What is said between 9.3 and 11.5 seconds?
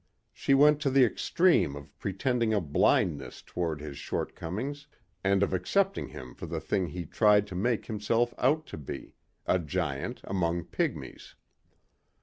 a giant among pygmies.